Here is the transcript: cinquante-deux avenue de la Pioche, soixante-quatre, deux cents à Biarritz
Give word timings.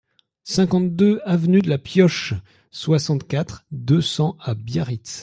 cinquante-deux 0.45 1.21
avenue 1.25 1.61
de 1.61 1.69
la 1.69 1.77
Pioche, 1.77 2.33
soixante-quatre, 2.71 3.65
deux 3.69 4.01
cents 4.01 4.35
à 4.39 4.55
Biarritz 4.55 5.19